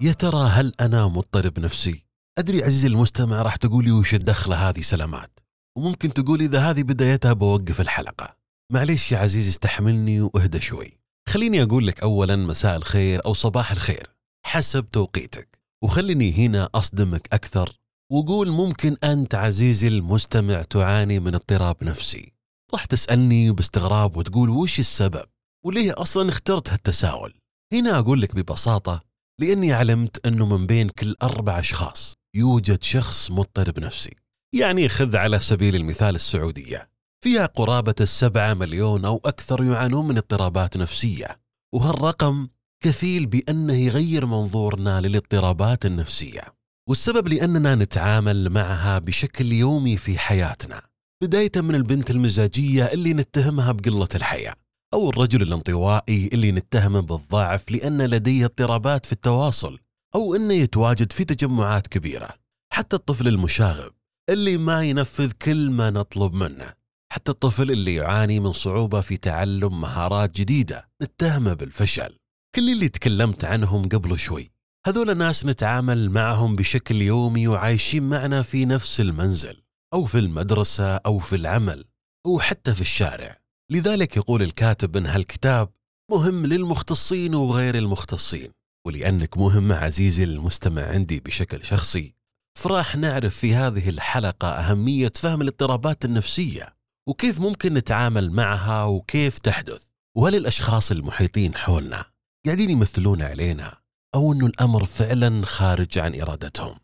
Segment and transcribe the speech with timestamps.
[0.00, 2.04] يا ترى هل أنا مضطرب نفسي؟
[2.38, 5.40] أدري عزيزي المستمع راح تقولي وش الدخلة هذه سلامات؟
[5.78, 8.36] وممكن تقول إذا هذه بدايتها بوقف الحلقة.
[8.72, 10.98] معليش يا عزيزي استحملني وإهدى شوي.
[11.28, 14.10] خليني أقول لك أولا مساء الخير أو صباح الخير
[14.46, 15.58] حسب توقيتك.
[15.84, 17.72] وخليني هنا أصدمك أكثر
[18.12, 22.32] وقول ممكن أنت عزيزي المستمع تعاني من اضطراب نفسي.
[22.72, 25.26] راح تسألني باستغراب وتقول وش السبب؟
[25.64, 27.34] وليه أصلا اخترت هالتساؤل؟
[27.72, 33.80] هنا أقول لك ببساطة لأني علمت أنه من بين كل أربع أشخاص يوجد شخص مضطرب
[33.80, 36.90] نفسي يعني خذ على سبيل المثال السعودية.
[37.24, 41.40] فيها قرابة السبعة مليون أو أكثر يعانون من اضطرابات نفسية.
[41.74, 42.48] وهالرقم
[42.84, 46.42] كفيل بأنه يغير منظورنا للاضطرابات النفسية.
[46.88, 50.82] والسبب لأننا نتعامل معها بشكل يومي في حياتنا.
[51.22, 54.54] بداية من البنت المزاجية اللي نتهمها بقلة الحياة.
[54.94, 59.78] أو الرجل الانطوائي اللي نتهمه بالضعف لأن لديه اضطرابات في التواصل
[60.14, 62.28] أو أنه يتواجد في تجمعات كبيرة.
[62.72, 63.92] حتى الطفل المشاغب
[64.30, 66.72] اللي ما ينفذ كل ما نطلب منه.
[67.12, 72.16] حتى الطفل اللي يعاني من صعوبة في تعلم مهارات جديدة نتهمه بالفشل.
[72.54, 74.50] كل اللي تكلمت عنهم قبل شوي.
[74.86, 79.56] هذول ناس نتعامل معهم بشكل يومي وعايشين معنا في نفس المنزل
[79.94, 81.84] أو في المدرسة أو في العمل
[82.26, 83.43] أو حتى في الشارع.
[83.70, 85.68] لذلك يقول الكاتب أن هالكتاب
[86.10, 88.50] مهم للمختصين وغير المختصين
[88.86, 92.14] ولأنك مهم عزيزي المستمع عندي بشكل شخصي.
[92.58, 96.76] فراح نعرف في هذه الحلقة أهمية فهم الاضطرابات النفسية
[97.08, 102.04] وكيف ممكن نتعامل معها وكيف تحدث وهل الأشخاص المحيطين حولنا
[102.46, 103.76] قاعدين يمثلون علينا
[104.14, 106.78] أو أنه الأمر فعلا خارج عن إرادتهم؟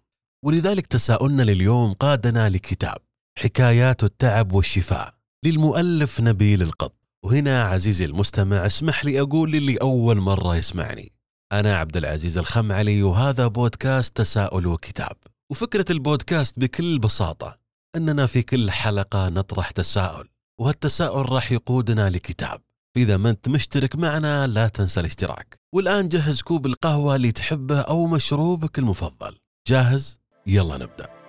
[0.45, 2.97] ولذلك تساؤلنا لليوم قادنا لكتاب
[3.39, 5.20] حكايات التعب والشفاء.
[5.45, 11.13] للمؤلف نبيل القط وهنا عزيزي المستمع اسمح لي أقول للي أول مرة يسمعني.
[11.53, 15.17] أنا عبد العزيز الخمعلي وهذا بودكاست تساؤل وكتاب.
[15.51, 17.59] وفكرة البودكاست بكل بساطة
[17.97, 20.29] أننا في كل حلقة نطرح تساؤل
[20.61, 22.61] وهالتساؤل راح يقودنا لكتاب.
[22.97, 25.61] إذا ما أنت مشترك معنا لا تنسى الاشتراك.
[25.75, 29.37] والآن جهز كوب القهوة اللي تحبه أو مشروبك المفضل.
[29.67, 31.20] جاهز؟ يلا نبدأ.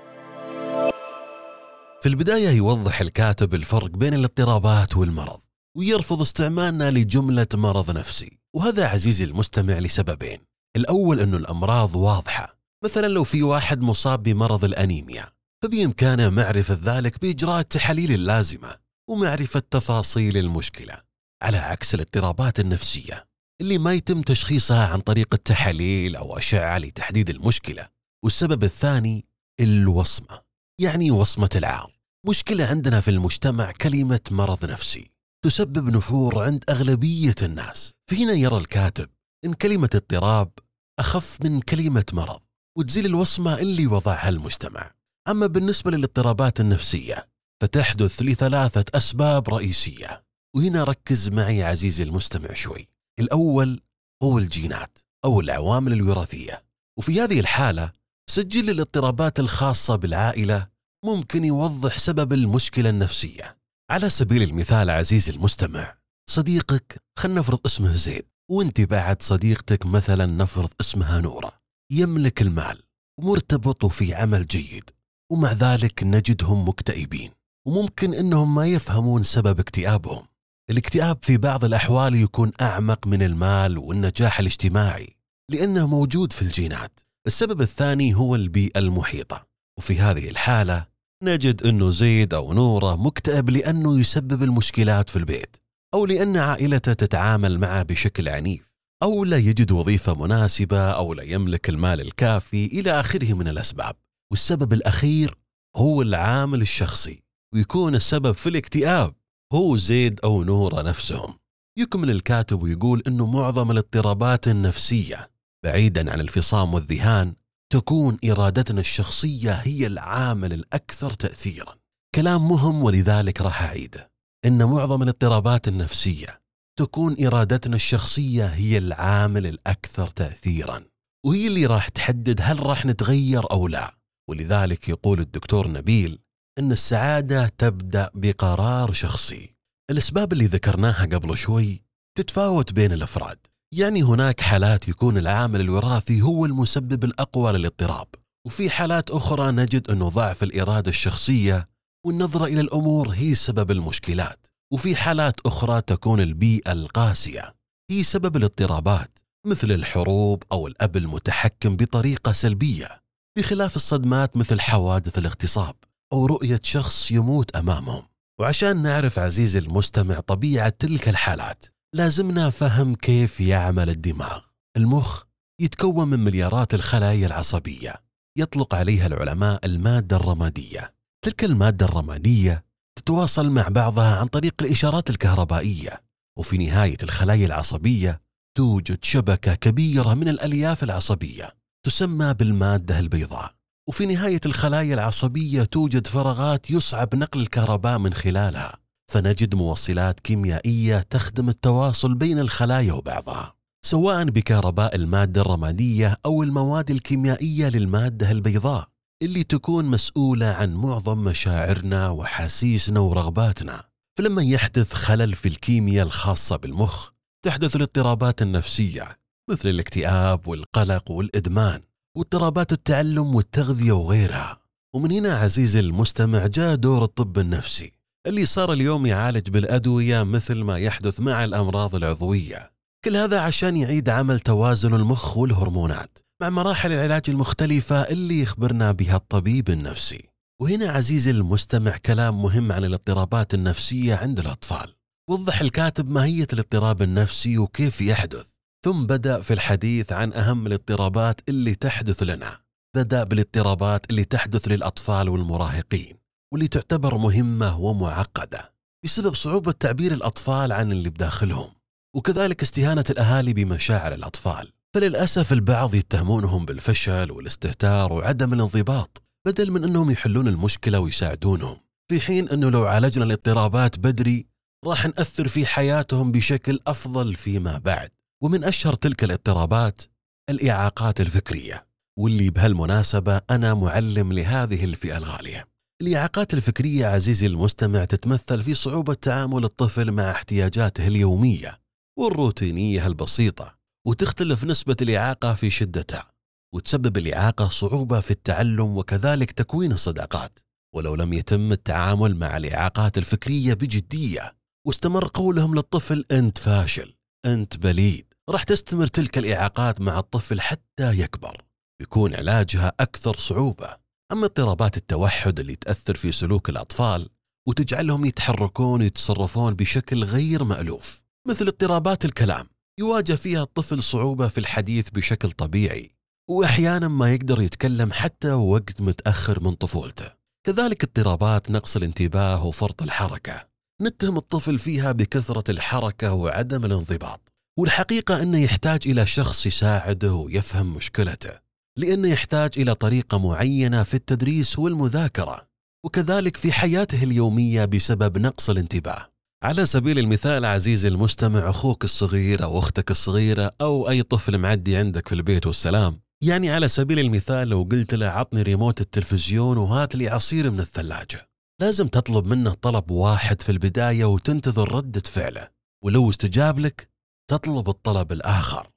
[2.01, 5.39] في البداية يوضح الكاتب الفرق بين الاضطرابات والمرض
[5.77, 10.39] ويرفض استعمالنا لجملة مرض نفسي وهذا عزيزي المستمع لسببين.
[10.75, 15.25] الأول أنه الأمراض واضحة مثلا لو في واحد مصاب بمرض الأنيميا
[15.63, 18.75] فبإمكانه معرفة ذلك بإجراء التحاليل اللازمة
[19.09, 21.01] ومعرفة تفاصيل المشكلة.
[21.43, 23.27] على عكس الاضطرابات النفسية
[23.61, 27.87] اللي ما يتم تشخيصها عن طريق التحاليل أو أشعة لتحديد المشكلة
[28.23, 29.25] والسبب الثاني
[29.59, 30.50] الوصمة.
[30.81, 35.11] يعني وصمة العار مشكلة عندنا في المجتمع كلمة مرض نفسي.
[35.45, 37.91] تسبب نفور عند أغلبية الناس.
[38.09, 39.09] فهنا يرى الكاتب
[39.45, 40.51] إن كلمة اضطراب
[40.99, 42.41] أخف من كلمة مرض
[42.77, 44.91] وتزيل الوصمة اللي وضعها المجتمع.
[45.27, 47.27] أما بالنسبة للاضطرابات النفسية
[47.61, 50.23] فتحدث لثلاثة أسباب رئيسية.
[50.55, 52.87] وهنا ركز معي عزيزي المستمع شوي.
[53.19, 53.81] الأول
[54.23, 56.63] هو الجينات أو العوامل الوراثية.
[56.97, 57.91] وفي هذه الحالة
[58.29, 60.70] سجل الاضطرابات الخاصة بالعائلة
[61.05, 63.57] ممكن يوضح سبب المشكلة النفسية.
[63.91, 65.97] على سبيل المثال عزيزي المستمع
[66.29, 71.51] صديقك خلنا نفرض اسمه زيد وانت بعد صديقتك مثلا نفرض اسمها نورة.
[71.91, 72.83] يملك المال
[73.19, 74.89] ومرتبط في عمل جيد
[75.31, 77.31] ومع ذلك نجدهم مكتئبين.
[77.67, 80.27] وممكن إنهم ما يفهمون سبب اكتئابهم.
[80.69, 85.15] الاكتئاب في بعض الأحوال يكون أعمق من المال والنجاح الاجتماعي
[85.51, 86.99] لأنه موجود في الجينات.
[87.27, 89.47] السبب الثاني هو البيئة المحيطة.
[89.77, 90.90] وفي هذه الحالة
[91.23, 95.55] نجد أنه زيد أو نوره مكتئب لأنه يسبب المشكلات في البيت
[95.93, 98.71] أو لأن عائلته تتعامل معه بشكل عنيف
[99.03, 103.95] أو لا يجد وظيفة مناسبة أو لا يملك المال الكافي إلى آخره من الأسباب.
[104.31, 105.37] والسبب الأخير
[105.75, 107.23] هو العامل الشخصي
[107.53, 109.13] ويكون السبب في الاكتئاب
[109.53, 111.33] هو زيد أو نوره نفسهم.
[111.77, 115.31] يكمل الكاتب ويقول إنه معظم الاضطرابات النفسية
[115.63, 117.33] بعيدا عن الفصام والذهان
[117.71, 121.75] تكون إرادتنا الشخصية هي العامل الأكثر تاثيرا.
[122.15, 124.11] كلام مهم ولذلك راح أعيده.
[124.45, 126.41] إن معظم الاضطرابات النفسية
[126.79, 130.83] تكون إرادتنا الشخصية هي العامل الأكثر تاثيرا.
[131.25, 133.97] وهي اللي راح تحدد هل راح نتغير أو لا.
[134.29, 136.19] ولذلك يقول الدكتور نبيل
[136.59, 139.55] إن السعادة تبدأ بقرار شخصي.
[139.91, 141.83] الأسباب اللي ذكرناها قبل شوي
[142.17, 143.50] تتفاوت بين الأفراد.
[143.73, 148.07] يعني هناك حالات يكون العامل الوراثي هو المسبب الأقوى للاضطراب.
[148.45, 151.65] وفي حالات أخرى نجد أنه ضعف الإرادة الشخصية
[152.05, 154.47] والنظرة إلى الأمور هي سبب المشكلات.
[154.73, 157.55] وفي حالات أخرى تكون البيئة القاسية
[157.91, 163.01] هي سبب الاضطرابات مثل الحروب أو الأب المتحكم بطريقة سلبية
[163.37, 165.75] بخلاف الصدمات مثل حوادث الاغتصاب
[166.13, 168.03] أو رؤية شخص يموت أمامهم.
[168.39, 171.65] وعشان نعرف عزيزي المستمع طبيعة تلك الحالات
[171.95, 174.39] لازمنا فهم كيف يعمل الدماغ.
[174.77, 175.23] المخ
[175.61, 177.95] يتكون من مليارات الخلايا العصبية
[178.37, 180.93] يطلق عليها العلماء المادة الرمادية.
[181.25, 182.65] تلك المادة الرمادية
[182.95, 186.03] تتواصل مع بعضها عن طريق الإشارات الكهربائية
[186.39, 188.21] وفي نهاية الخلايا العصبية
[188.57, 191.55] توجد شبكة كبيرة من الألياف العصبية
[191.85, 193.51] تسمى بالمادة البيضاء.
[193.89, 198.77] وفي نهاية الخلايا العصبية توجد فراغات يصعب نقل الكهرباء من خلالها.
[199.11, 203.53] فنجد موصلات كيميائية تخدم التواصل بين الخلايا وبعضها
[203.85, 208.87] سواء بكهرباء المادة الرمادية أو المواد الكيميائية للمادة البيضاء
[209.21, 213.83] اللي تكون مسؤولة عن معظم مشاعرنا وحاسيسنا ورغباتنا.
[214.17, 217.09] فلما يحدث خلل في الكيمياء الخاصة بالمخ
[217.45, 219.17] تحدث الاضطرابات النفسية
[219.49, 221.81] مثل الاكتئاب والقلق والإدمان
[222.17, 224.61] واضطرابات التعلم والتغذية وغيرها.
[224.95, 228.00] ومن هنا عزيزي المستمع جاء دور الطب النفسي.
[228.27, 232.71] اللي صار اليوم يعالج بالأدوية مثل ما يحدث مع الأمراض العضوية.
[233.05, 239.15] كل هذا عشان يعيد عمل توازن المخ والهرمونات مع مراحل العلاج المختلفة اللي يخبرنا بها
[239.15, 240.23] الطبيب النفسي.
[240.61, 244.93] وهنا عزيزي المستمع كلام مهم عن الاضطرابات النفسية عند الأطفال.
[245.29, 248.51] وضح الكاتب ماهية الاضطراب النفسي وكيف يحدث.
[248.85, 252.57] ثم بدأ في الحديث عن أهم الاضطرابات اللي تحدث لنا.
[252.95, 256.20] بدأ بالاضطرابات اللي تحدث للأطفال والمراهقين.
[256.53, 258.73] واللي تعتبر مهمة ومعقدة
[259.05, 261.69] بسبب صعوبة تعبير الأطفال عن اللي بداخلهم
[262.15, 264.71] وكذلك استهانة الأهالي بمشاعر الأطفال.
[264.95, 271.77] فللأسف البعض يتهمونهم بالفشل والاستهتار وعدم الانضباط بدل من أنهم يحلون المشكلة ويساعدونهم.
[272.11, 274.45] في حين أنه لو عالجنا الاضطرابات بدري
[274.85, 278.09] راح نأثر في حياتهم بشكل أفضل فيما بعد.
[278.43, 280.01] ومن أشهر تلك الاضطرابات
[280.49, 281.87] الإعاقات الفكرية.
[282.19, 285.70] واللي بهالمناسبة أنا معلم لهذه الفئة الغالية.
[286.01, 291.77] الإعاقات الفكرية عزيزي المستمع تتمثل في صعوبة تعامل الطفل مع احتياجاته اليومية
[292.19, 293.75] والروتينية البسيطة
[294.07, 296.31] وتختلف نسبة الإعاقة في شدتها
[296.75, 300.59] وتسبب الإعاقة صعوبة في التعلم وكذلك تكوين الصداقات.
[300.95, 304.55] ولو لم يتم التعامل مع الإعاقات الفكرية بجدية
[304.87, 307.13] واستمر قولهم للطفل أنت فاشل
[307.45, 311.61] أنت بليد راح تستمر تلك الإعاقات مع الطفل حتى يكبر
[312.01, 314.00] يكون علاجها أكثر صعوبة.
[314.31, 317.29] أما اضطرابات التوحد اللي تأثر في سلوك الأطفال
[317.67, 322.67] وتجعلهم يتحركون ويتصرفون بشكل غير مألوف مثل اضطرابات الكلام
[322.99, 326.11] يواجه فيها الطفل صعوبة في الحديث بشكل طبيعي
[326.49, 330.31] وأحيانا ما يقدر يتكلم حتى وقت متأخر من طفولته.
[330.65, 333.67] كذلك اضطرابات نقص الانتباه وفرط الحركة.
[334.01, 341.70] نتهم الطفل فيها بكثرة الحركة وعدم الانضباط والحقيقة أنه يحتاج إلى شخص يساعده ويفهم مشكلته.
[341.97, 345.67] لأنه يحتاج إلى طريقة معينة في التدريس والمذاكرة
[346.05, 349.27] وكذلك في حياته اليومية بسبب نقص الانتباه.
[349.63, 355.27] على سبيل المثال عزيزي المستمع أخوك الصغير أو أختك الصغيرة أو أي طفل معدي عندك
[355.27, 360.29] في البيت والسلام يعني على سبيل المثال لو قلت له عطني ريموت التلفزيون وهات لي
[360.29, 361.49] عصير من الثلاجة.
[361.81, 365.67] لازم تطلب منه طلب واحد في البداية وتنتظر ردة فعله
[366.03, 367.09] ولو استجاب لك
[367.49, 368.90] تطلب الطلب الآخر.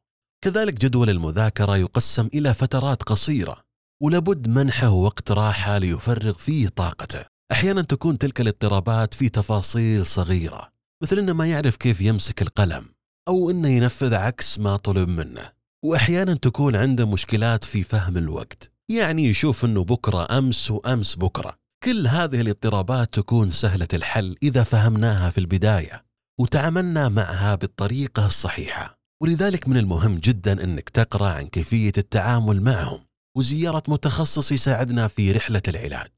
[0.45, 3.65] كذلك جدول المذاكرة يقسم إلى فترات قصيرة
[4.03, 7.25] ولابد منحه وقت راحة ليفرغ فيه طاقته.
[7.53, 12.85] أحيانا تكون تلك الاضطرابات في تفاصيل صغيرة مثل أنه ما يعرف كيف يمسك القلم
[13.29, 15.53] أو أنه ينفذ عكس ما طلب منه.
[15.85, 21.57] وأحيانا تكون عنده مشكلات في فهم الوقت يعني يشوف أنه بكرة أمس وأمس بكرة.
[21.83, 26.05] كل هذه الاضطرابات تكون سهلة الحل إذا فهمناها في البداية
[26.41, 29.04] وتعاملنا معها بالطريقة الصحيحة.
[29.25, 33.01] ولذلك من المهم جدا أنك تقرأ عن كيفية التعامل معهم
[33.37, 36.11] وزيارة متخصص يساعدنا في رحلة العلاج.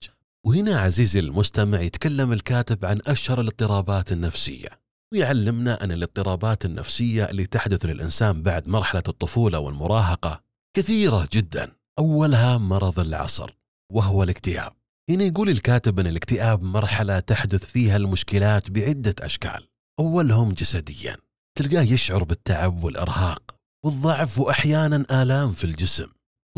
[0.46, 4.68] وهنا عزيزي المستمع يتكلم الكاتب عن أشهر الاضطرابات النفسية.
[5.12, 10.42] ويعلمنا أن الاضطرابات النفسية اللي تحدث للإنسان بعد مرحلة الطفولة والمراهقة
[10.76, 11.72] كثيرة جدا.
[11.98, 13.50] أولها مرض العصر
[13.92, 14.72] وهو الاكتئاب.
[15.10, 19.68] هنا يقول الكاتب أن الاكتئاب مرحلة تحدث فيها المشكلات بعدة أشكال.
[19.98, 21.25] أولهم جسديا.
[21.56, 26.06] تلقاه يشعر بالتعب والإرهاق والضعف وأحيانا آلام في الجسم.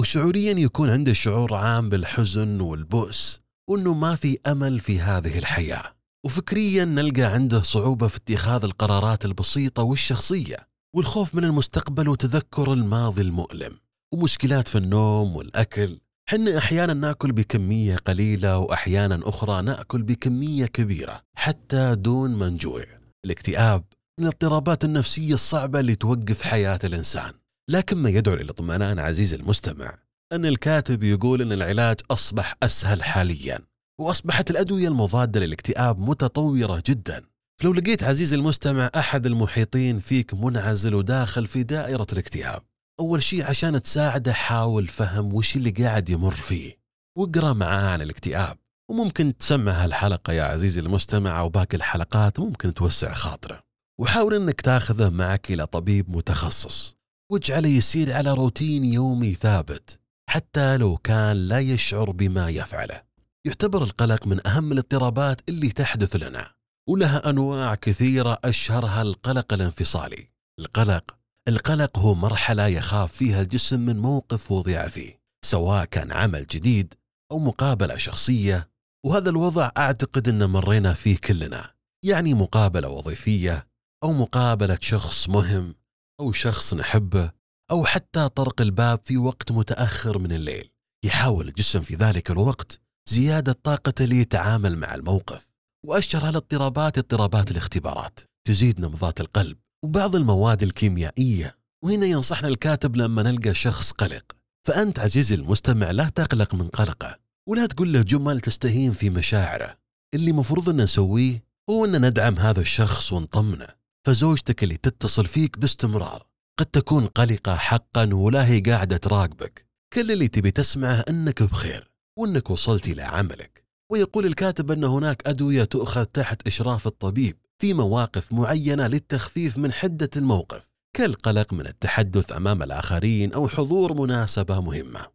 [0.01, 3.41] وشعوريا يكون عنده شعور عام بالحزن والبؤس
[3.71, 5.83] وأنه ما في أمل في هذه الحياة.
[6.27, 10.57] وفكريا نلقى عنده صعوبة في اتخاذ القرارات البسيطة والشخصية
[10.97, 13.79] والخوف من المستقبل وتذكر الماضي المؤلم.
[14.15, 15.99] ومشكلات في النوم والأكل.
[16.29, 22.85] حنا أحيانا نأكل بكمية قليلة وأحيانا أخرى نأكل بكمية كبيرة حتى دون ما نجوع
[23.25, 23.85] الاكتئاب
[24.19, 27.33] الاضطرابات النفسية الصعبة اللي توقف حياة الإنسان.
[27.71, 29.99] لكن ما يدعو للاطمئنان عزيزي المستمع
[30.33, 33.59] أن الكاتب يقول أن العلاج أصبح أسهل حاليا
[34.01, 37.25] وأصبحت الأدوية المضادة للاكتئاب متطورة جدا.
[37.61, 42.63] فلو لقيت عزيزي المستمع أحد المحيطين فيك منعزل وداخل في دائرة الاكتئاب
[43.01, 46.75] أول شيء عشان تساعده حاول فهم وش اللي قاعد يمر فيه
[47.19, 48.57] واقرأ معاه عن الاكتئاب.
[48.91, 53.68] وممكن تسمع هالحلقة يا عزيزي المستمع أو باقي الحلقات ممكن توسع خاطره.
[54.01, 56.97] وحاول أنك تاخذه معك إلى طبيب متخصص
[57.33, 60.01] واجعله يسير على روتين يومي ثابت
[60.31, 63.03] حتى لو كان لا يشعر بما يفعله.
[63.45, 66.51] يعتبر القلق من أهم الاضطرابات اللي تحدث لنا
[66.89, 70.29] ولها أنواع كثيرة أشهرها القلق الانفصالي.
[70.59, 71.17] القلق
[71.49, 76.95] القلق هو مرحلة يخاف فيها الجسم من موقف وضع فيه سواء كان عمل جديد
[77.33, 78.69] أو مقابلة شخصية
[79.07, 81.71] وهذا الوضع أعتقد أن مرينا فيه كلنا
[82.05, 83.68] يعني مقابلة وظيفية
[84.05, 85.75] أو مقابلة شخص مهم
[86.21, 87.31] أو شخص نحبه
[87.71, 90.71] أو حتى طرق الباب في وقت متأخر من الليل.
[91.05, 95.51] يحاول الجسم في ذلك الوقت زيادة طاقته ليتعامل مع الموقف
[95.87, 101.59] وأشهر هالاضطرابات اضطرابات الاختبارات تزيد نبضات القلب وبعض المواد الكيميائية.
[101.85, 104.25] وهنا ينصحنا الكاتب لما نلقى شخص قلق.
[104.67, 109.79] فأنت عزيزي المستمع لا تقلق من قلقه ولا تقول له جمل تستهين في مشاعره.
[110.15, 113.78] اللي مفروض أن نسويه هو أن ندعم هذا الشخص ونطمنه.
[114.09, 116.27] فزوجتك اللي تتصل فيك باستمرار.
[116.59, 119.67] قد تكون قلقة حقا ولا هي قاعدة تراقبك.
[119.93, 123.65] كل اللي تبي تسمعه أنك بخير وأنك وصلت إلى عملك.
[123.93, 130.11] ويقول الكاتب أن هناك أدوية تؤخذ تحت إشراف الطبيب في مواقف معينة للتخفيف من حدة
[130.17, 135.07] الموقف كالقلق من التحدث أمام الآخرين أو حضور مناسبة مهمة.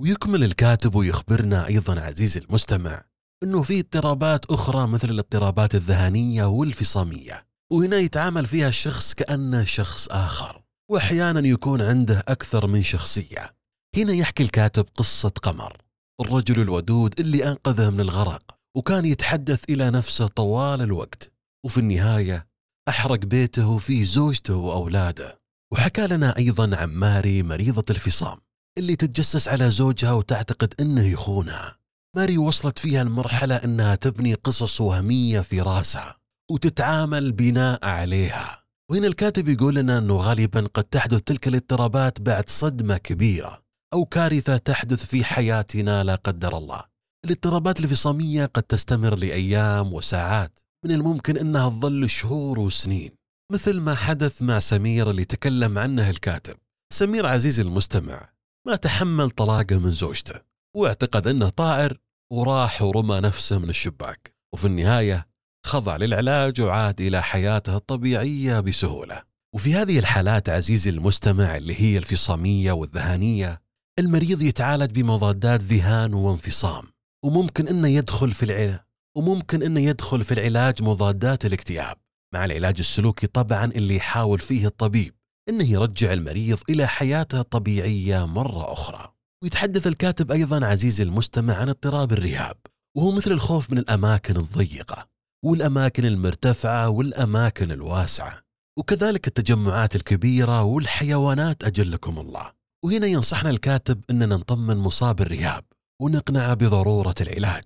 [0.00, 3.04] ويكمل الكاتب ويخبرنا أيضا عزيزي المستمع
[3.42, 7.47] أنه في اضطرابات أخرى مثل الاضطرابات الذهنية والفصامية.
[7.72, 13.54] وهنا يتعامل فيها الشخص كأنه شخص آخر وأحيانا يكون عنده أكثر من شخصية.
[13.96, 15.82] هنا يحكي الكاتب قصة قمر
[16.20, 21.32] الرجل الودود اللي أنقذه من الغرق وكان يتحدث إلى نفسه طوال الوقت.
[21.66, 22.48] وفي النهاية
[22.88, 25.40] أحرق بيته وفيه زوجته وأولاده.
[25.72, 28.38] وحكى لنا أيضا عن ماري مريضة الفصام
[28.78, 31.78] اللي تتجسس على زوجها وتعتقد أنه يخونها.
[32.16, 36.18] ماري وصلت فيها المرحلة أنها تبني قصص وهمية في راسها.
[36.50, 38.64] وتتعامل بناء عليها.
[38.90, 43.62] وهنا الكاتب يقول لنا أنه غالبا قد تحدث تلك الاضطرابات بعد صدمة كبيرة
[43.94, 46.84] أو كارثة تحدث في حياتنا لا قدر الله.
[47.24, 53.10] الاضطرابات الفصامية قد تستمر لأيام وساعات من الممكن أنها تظل شهور وسنين.
[53.52, 56.56] مثل ما حدث مع سمير اللي تكلم عنه الكاتب.
[56.92, 58.28] سمير عزيزي المستمع
[58.66, 60.40] ما تحمل طلاقه من زوجته
[60.76, 61.98] واعتقد أنه طائر
[62.32, 64.34] وراح ورمى نفسه من الشباك.
[64.54, 65.27] وفي النهاية
[65.68, 69.22] خضع للعلاج وعاد إلى حياته الطبيعية بسهولة.
[69.54, 73.60] وفي هذه الحالات عزيزي المستمع اللي هي الفصامية والذهانية
[73.98, 76.84] المريض يتعالج بمضادات ذهان وانفصام
[77.24, 78.80] وممكن إنه يدخل في العلاج
[79.16, 81.96] وممكن إنه يدخل في العلاج مضادات الاكتئاب.
[82.34, 85.14] مع العلاج السلوكي طبعا اللي يحاول فيه الطبيب
[85.48, 89.12] إنه يرجع المريض إلى حياته الطبيعية مرة أخرى.
[89.42, 92.56] ويتحدث الكاتب أيضا عزيزي المستمع عن اضطراب الرهاب
[92.96, 95.17] وهو مثل الخوف من الأماكن الضيقة.
[95.44, 98.42] والأماكن المرتفعة والأماكن الواسعة
[98.78, 102.52] وكذلك التجمعات الكبيرة والحيوانات أجلكم الله.
[102.84, 105.64] وهنا ينصحنا الكاتب إننا نطمن مصاب الرهاب
[106.02, 107.64] ونقنعه بضرورة العلاج.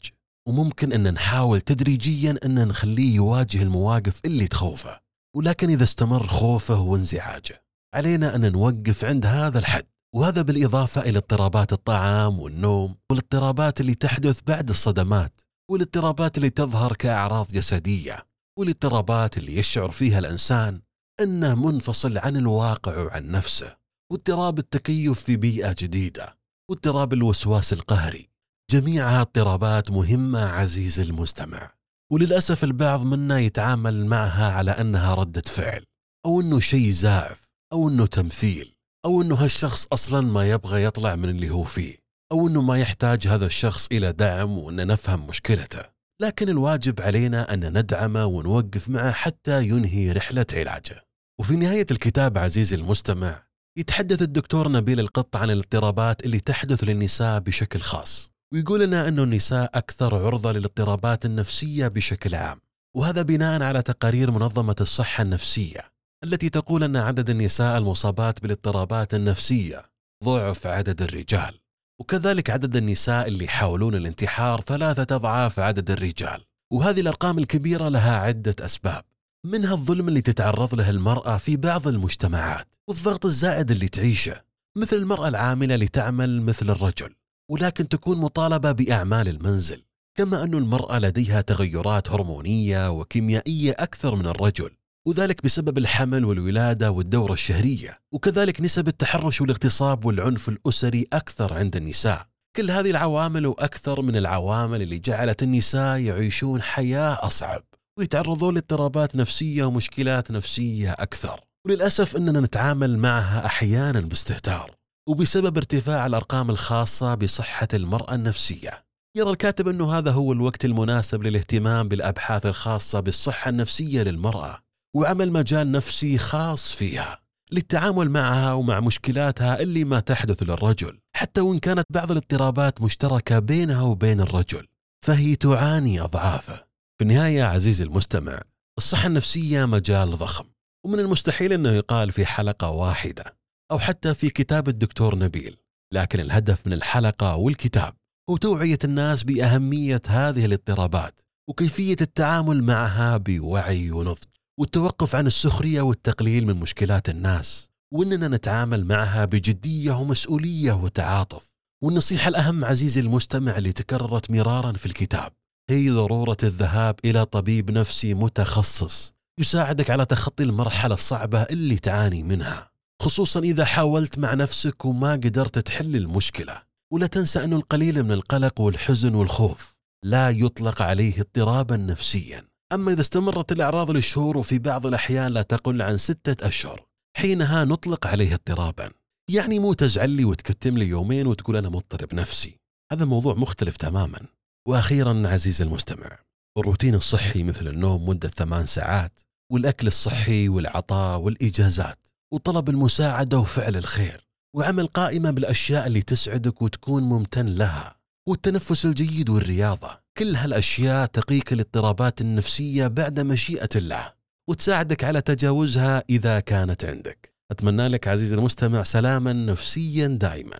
[0.48, 5.00] وممكن إن نحاول تدريجيا إن نخليه يواجه المواقف اللي تخوفه.
[5.36, 7.64] ولكن إذا استمر خوفه وانزعاجه
[7.94, 9.86] علينا إن نوقف عند هذا الحد.
[10.14, 15.40] وهذا بالإضافة إلى اضطرابات الطعام والنوم والاضطرابات اللي تحدث بعد الصدمات.
[15.72, 18.26] والاضطرابات اللي تظهر كأعراض جسدية
[18.58, 20.80] والاضطرابات اللي يشعر فيها الإنسان
[21.20, 23.76] أنه منفصل عن الواقع وعن نفسه
[24.12, 26.38] واضطراب التكيف في بيئة جديدة
[26.70, 28.28] واضطراب الوسواس القهري.
[28.70, 31.70] جميعها اضطرابات مهمة عزيزي المستمع
[32.12, 35.84] وللأسف البعض منا يتعامل معها على أنها ردة فعل
[36.26, 38.74] أو إنه شيء زائف أو إنه تمثيل
[39.04, 42.01] أو إنه هالشخص أصلا ما يبغى يطلع من اللي هو فيه.
[42.32, 45.82] أو إنه ما يحتاج هذا الشخص إلى دعم وإن نفهم مشكلته.
[46.22, 51.04] لكن الواجب علينا أن ندعمه ونوقف معه حتى ينهي رحلة علاجه.
[51.40, 53.42] وفي نهاية الكتاب عزيزي المستمع
[53.78, 59.70] يتحدث الدكتور نبيل القط عن الاضطرابات اللي تحدث للنساء بشكل خاص ويقول لنا أن النساء
[59.74, 62.58] أكثر عرضة للاضطرابات النفسية بشكل عام.
[62.96, 65.92] وهذا بناء على تقارير منظمة الصحة النفسية
[66.24, 69.82] التي تقول أن عدد النساء المصابات بالاضطرابات النفسية
[70.24, 71.61] ضعف عدد الرجال.
[72.02, 76.44] وكذلك عدد النساء اللي يحاولون الانتحار ثلاثة أضعاف عدد الرجال.
[76.72, 79.04] وهذه الأرقام الكبيرة لها عدة أسباب
[79.46, 84.40] منها الظلم اللي تتعرض له المرأة في بعض المجتمعات والضغط الزائد اللي تعيشه
[84.76, 87.14] مثل المرأة العاملة اللي تعمل مثل الرجل
[87.50, 89.82] ولكن تكون مطالبة بأعمال المنزل
[90.14, 94.70] كما أن المرأة لديها تغيرات هرمونية وكيميائية أكثر من الرجل.
[95.06, 102.26] وذلك بسبب الحمل والولادة والدورة الشهرية وكذلك نسب التحرش والاغتصاب والعنف الأسري أكثر عند النساء.
[102.56, 107.62] كل هذه العوامل وأكثر من العوامل اللي جعلت النساء يعيشون حياة أصعب
[107.98, 111.40] ويتعرضون لاضطرابات نفسية ومشكلات نفسية أكثر.
[111.66, 114.70] وللأسف أننا نتعامل معها أحيانا باستهتار
[115.08, 118.84] وبسبب ارتفاع الأرقام الخاصة بصحة المرأة النفسية.
[119.16, 124.58] يرى الكاتب أنه هذا هو الوقت المناسب للاهتمام بالأبحاث الخاصة بالصحة النفسية للمرأة.
[124.96, 127.18] وعمل مجال نفسي خاص فيها
[127.52, 133.82] للتعامل معها ومع مشكلاتها اللي ما تحدث للرجل حتى وإن كانت بعض الاضطرابات مشتركة بينها
[133.82, 134.66] وبين الرجل
[135.04, 136.54] فهي تعاني أضعافه.
[136.98, 138.40] في النهاية عزيزي المستمع
[138.78, 140.44] الصحة النفسية مجال ضخم
[140.86, 143.36] ومن المستحيل أنه يقال في حلقة واحدة
[143.70, 145.56] أو حتى في كتاب الدكتور نبيل
[145.92, 147.94] لكن الهدف من الحلقة والكتاب
[148.30, 154.31] هو توعية الناس بأهمية هذه الاضطرابات وكيفية التعامل معها بوعي ونضج.
[154.60, 161.52] والتوقف عن السخرية والتقليل من مشكلات الناس وإننا نتعامل معها بجدية ومسؤولية وتعاطف.
[161.84, 165.32] والنصيحة الأهم عزيزي المستمع اللي تكررت مرارا في الكتاب
[165.70, 172.70] هي ضرورة الذهاب إلى طبيب نفسي متخصص يساعدك على تخطي المرحلة الصعبة اللي تعاني منها
[173.02, 176.62] خصوصا إذا حاولت مع نفسك وما قدرت تحل المشكلة.
[176.92, 182.51] ولا تنسى أن القليل من القلق والحزن والخوف لا يطلق عليه اضطرابا نفسيا.
[182.74, 186.86] أما إذا استمرت الأعراض لشهور وفي بعض الأحيان لا تقل عن ستة أشهر
[187.16, 188.90] حينها نطلق عليه اضطرابا.
[189.30, 192.58] يعني مو تزعل لي وتكتم لي يومين وتقول أنا مضطرب نفسي.
[192.92, 194.20] هذا موضوع مختلف تماما.
[194.68, 196.18] وأخيرا عزيزي المستمع
[196.58, 199.20] الروتين الصحي مثل النوم مدة ثمان ساعات
[199.52, 204.26] والأكل الصحي والعطاء والإجازات وطلب المساعدة وفعل الخير
[204.56, 207.96] وعمل قائمة بالأشياء اللي تسعدك وتكون ممتن لها
[208.28, 210.01] والتنفس الجيد والرياضة.
[210.18, 214.12] كل هالأشياء تقيك الاضطرابات النفسية بعد مشيئة الله
[214.48, 217.32] وتساعدك على تجاوزها إذا كانت عندك.
[217.50, 220.58] أتمنى لك عزيزي المستمع سلاما نفسيا دائما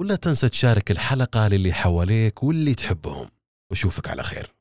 [0.00, 3.28] ولا تنسى تشارك الحلقة للي حواليك واللي تحبهم.
[3.70, 4.52] واشوفك على خير.